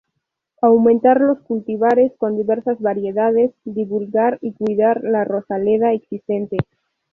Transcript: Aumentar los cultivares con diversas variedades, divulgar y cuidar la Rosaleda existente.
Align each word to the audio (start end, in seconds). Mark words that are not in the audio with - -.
Aumentar 0.63 1.21
los 1.21 1.41
cultivares 1.41 2.11
con 2.17 2.35
diversas 2.35 2.79
variedades, 2.81 3.53
divulgar 3.65 4.39
y 4.41 4.53
cuidar 4.53 5.03
la 5.03 5.25
Rosaleda 5.25 5.93
existente. 5.93 6.57